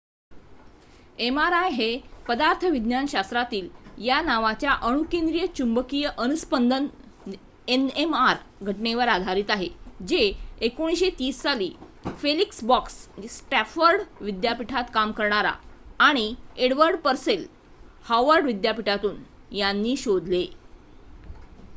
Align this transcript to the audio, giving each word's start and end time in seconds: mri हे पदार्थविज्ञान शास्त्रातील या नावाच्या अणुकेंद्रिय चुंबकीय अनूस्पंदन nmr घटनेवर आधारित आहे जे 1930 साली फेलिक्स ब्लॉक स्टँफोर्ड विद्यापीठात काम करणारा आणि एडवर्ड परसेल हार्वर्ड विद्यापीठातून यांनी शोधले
mri 1.19 1.67
हे 1.71 1.87
पदार्थविज्ञान 2.27 3.05
शास्त्रातील 3.07 3.67
या 4.05 4.21
नावाच्या 4.21 4.71
अणुकेंद्रिय 4.81 5.45
चुंबकीय 5.47 6.07
अनूस्पंदन 6.17 6.87
nmr 7.67 8.33
घटनेवर 8.63 9.07
आधारित 9.07 9.51
आहे 9.51 9.67
जे 10.07 10.23
1930 10.61 11.31
साली 11.33 11.69
फेलिक्स 12.21 12.63
ब्लॉक 12.63 12.89
स्टँफोर्ड 13.29 14.01
विद्यापीठात 14.21 14.91
काम 14.93 15.11
करणारा 15.11 15.53
आणि 15.99 16.33
एडवर्ड 16.57 16.97
परसेल 16.99 17.45
हार्वर्ड 18.05 18.45
विद्यापीठातून 18.45 19.23
यांनी 19.55 19.95
शोधले 19.97 20.45